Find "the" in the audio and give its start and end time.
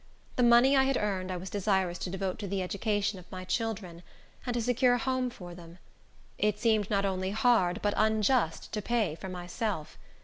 0.35-0.41, 2.47-2.63